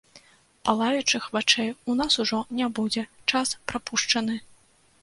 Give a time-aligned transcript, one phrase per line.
[0.69, 4.35] Палаючых вачэй у нас ужо не будзе, час прапушчаны.